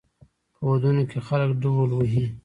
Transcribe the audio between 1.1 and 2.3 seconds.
خلک ډول وهي.